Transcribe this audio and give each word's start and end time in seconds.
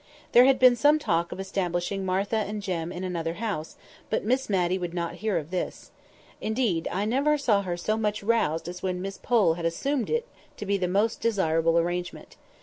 There 0.31 0.45
had 0.45 0.57
been 0.57 0.75
some 0.75 0.97
talk 0.97 1.31
of 1.31 1.39
establishing 1.39 2.03
Martha 2.07 2.37
and 2.37 2.63
Jem 2.63 2.91
in 2.91 3.03
another 3.03 3.35
house, 3.35 3.75
but 4.09 4.23
Miss 4.25 4.49
Matty 4.49 4.79
would 4.79 4.95
not 4.95 5.17
hear 5.21 5.37
of 5.37 5.51
this. 5.51 5.91
Indeed, 6.41 6.87
I 6.91 7.05
never 7.05 7.37
saw 7.37 7.61
her 7.61 7.77
so 7.77 7.97
much 7.97 8.23
roused 8.23 8.67
as 8.67 8.81
when 8.81 8.99
Miss 8.99 9.19
Pole 9.19 9.53
had 9.53 9.65
assumed 9.65 10.09
it 10.09 10.27
to 10.57 10.65
be 10.65 10.75
the 10.79 10.87
most 10.87 11.21
desirable 11.21 11.77
arrangement. 11.77 12.35